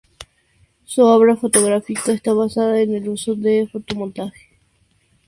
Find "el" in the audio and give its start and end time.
2.95-3.07